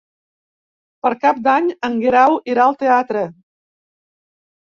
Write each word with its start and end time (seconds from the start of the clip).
Per 1.05 1.11
Cap 1.25 1.41
d'Any 1.47 1.67
en 1.89 1.99
Guerau 2.05 2.39
irà 2.55 2.65
al 2.65 2.75
teatre. 2.81 3.23